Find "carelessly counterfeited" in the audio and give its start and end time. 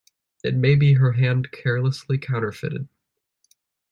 1.51-2.87